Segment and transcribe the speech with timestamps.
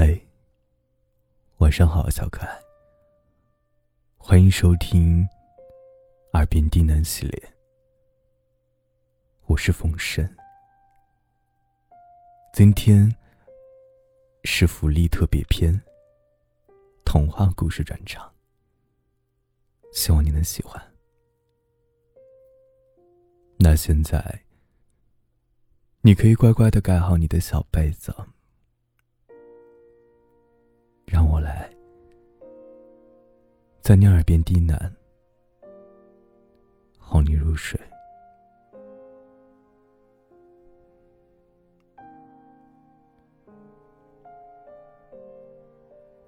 [0.00, 0.16] 嗨，
[1.56, 2.58] 晚上好，小可爱。
[4.16, 5.24] 欢迎收听
[6.34, 7.52] 《耳边低喃》系列，
[9.46, 10.24] 我是风声。
[12.52, 13.12] 今天
[14.44, 15.82] 是福利特别篇，
[17.04, 18.32] 童话故事专场，
[19.92, 20.80] 希望你能喜欢。
[23.56, 24.44] 那现在，
[26.02, 28.14] 你可以乖乖的盖好你的小被子。
[33.88, 34.78] 在你耳边低喃，
[36.98, 37.80] 哄你入睡。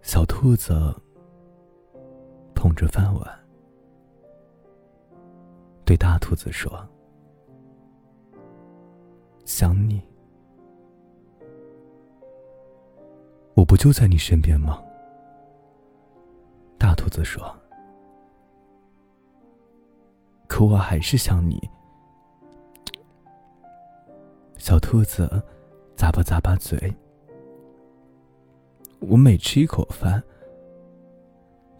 [0.00, 0.73] 小兔子
[2.55, 3.23] 捧着饭碗，
[5.84, 6.88] 对大兔子说
[9.45, 10.00] ：“想你。”
[13.52, 14.83] 我不就在你身边吗？
[16.81, 17.55] 大兔子说
[20.48, 21.61] ：“可我还是想你。”
[24.56, 25.28] 小兔子
[25.95, 26.91] 咂巴咂巴嘴。
[28.98, 30.22] 我每吃一口饭，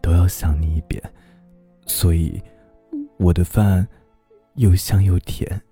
[0.03, 1.03] 都要想你一遍，
[1.87, 2.42] 所以
[3.17, 3.89] 我的饭
[4.57, 5.62] 又香又甜，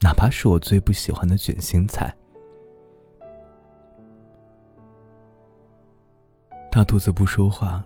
[0.00, 2.14] 哪怕是我最不喜欢的卷心菜。
[6.74, 7.84] 大兔子不说话，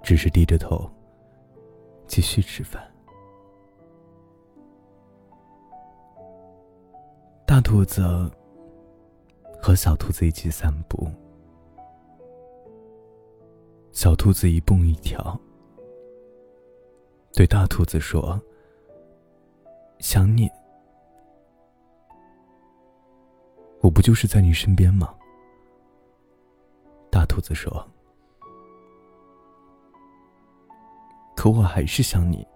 [0.00, 0.88] 只是低着头，
[2.06, 2.80] 继续吃饭。
[7.44, 8.30] 大兔子
[9.60, 11.10] 和小兔子一起散步，
[13.90, 15.36] 小兔子一蹦一跳，
[17.32, 18.40] 对大兔子说
[19.98, 20.48] ：“想你，
[23.80, 25.12] 我不就是在你身边吗？”
[27.40, 27.88] 兔子说
[31.34, 32.46] ：“可我还是想你。”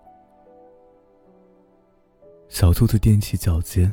[2.51, 3.93] 小兔子踮起脚尖，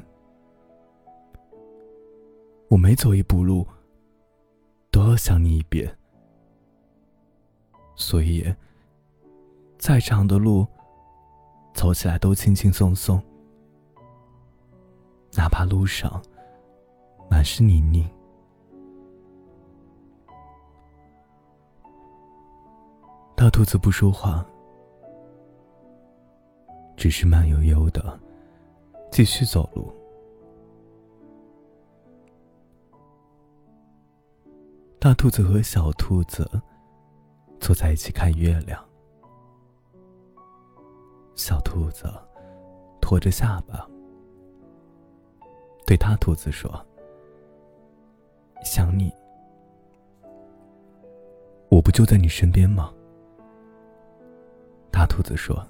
[2.68, 3.66] 我每走一步路，
[4.92, 5.98] 都要想你一遍。
[7.96, 8.54] 所以，
[9.78, 10.68] 再长的路，
[11.74, 13.24] 走起来都轻轻松松，
[15.38, 16.22] 哪怕路上
[17.30, 18.06] 满是泥泞。
[23.62, 24.44] 兔子不说话，
[26.98, 28.20] 只是慢悠悠的
[29.12, 29.94] 继续走路。
[34.98, 36.50] 大兔子和小兔子
[37.60, 38.84] 坐在一起看月亮。
[41.36, 42.12] 小兔子
[43.00, 43.88] 托着下巴，
[45.86, 46.84] 对大兔子说
[48.66, 49.14] ：“想你，
[51.70, 52.92] 我不就在你身边吗？”
[55.02, 55.68] 大兔子说：“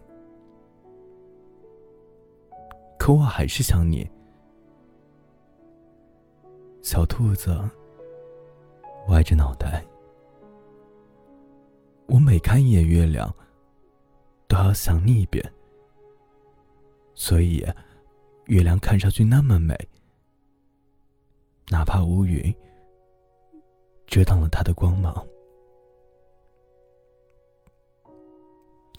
[3.00, 4.06] 可我还是想你。”
[6.84, 7.58] 小兔子
[9.08, 9.86] 歪着脑袋，
[12.08, 13.34] 我每看一眼月亮，
[14.50, 15.42] 都要想你一遍。
[17.16, 17.66] 所以，
[18.48, 19.78] 月亮看上去那么美，
[21.70, 22.54] 哪怕乌云
[24.08, 25.26] 遮挡了它的光芒。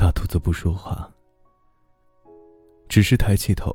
[0.03, 1.09] 大兔子不说话，
[2.89, 3.73] 只是抬起头，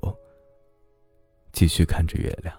[1.54, 2.54] 继续看着月亮。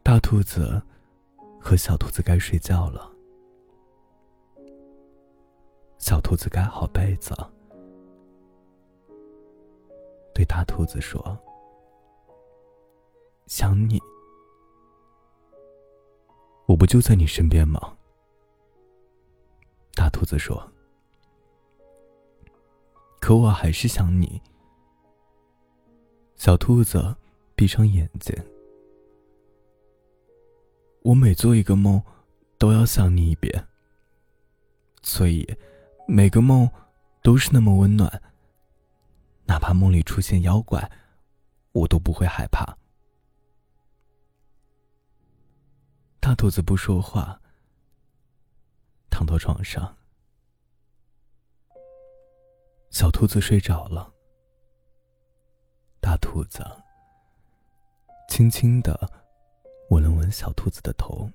[0.00, 0.80] 大兔子
[1.60, 3.12] 和小兔子该睡觉了。
[5.98, 7.34] 小兔子盖好被子，
[10.32, 11.36] 对大兔子说
[13.48, 13.98] ：“想你，
[16.66, 17.94] 我不就在你身边吗？”
[19.98, 20.56] 大兔子说
[23.18, 24.40] ：“可我还是想你。”
[26.38, 27.16] 小兔子
[27.56, 28.32] 闭上眼睛。
[31.02, 32.00] 我每做一个梦，
[32.58, 33.66] 都要想你一遍。
[35.02, 35.44] 所以，
[36.06, 36.70] 每个梦
[37.20, 38.22] 都是那么温暖。
[39.46, 40.88] 哪怕梦里出现妖怪，
[41.72, 42.78] 我都不会害怕。
[46.20, 47.40] 大兔子不说话。
[49.18, 49.96] 躺到床上，
[52.88, 54.14] 小兔子睡着了。
[56.00, 56.64] 大兔子
[58.28, 58.96] 轻轻的
[59.90, 61.28] 吻了吻小兔子的头。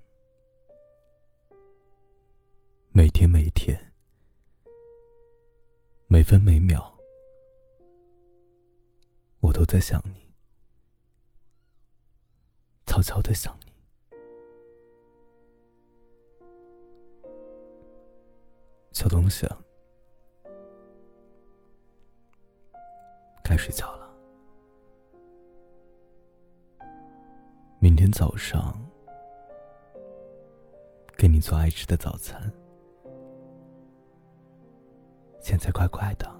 [2.93, 3.77] 每天每天，
[6.07, 6.89] 每分每秒，
[9.41, 10.33] 我都在想你。
[12.85, 13.72] 悄悄的想你。
[18.93, 19.45] 小东西，
[23.43, 24.07] 该睡觉了。
[27.79, 28.73] 明天早上
[31.17, 32.39] 给你做爱吃的早餐。
[35.41, 36.31] 现在乖乖的，